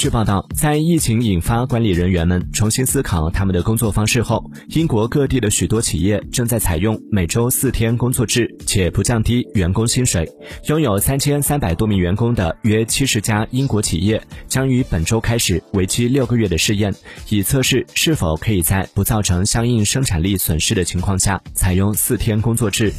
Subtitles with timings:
[0.00, 10.26] 据报道在疫情引发管理人员们重新思考他们的工作方式后英国各地的许多企业正在采用每周四天工作制且不降低员工薪水。
[10.68, 16.94] 拥有三千三百多名员工的约七十家英国企业将于本周开始为期六个月的试验
[17.28, 22.90] 以测试是否可以在不造成相应生产力损失的情况下采用四天工作制。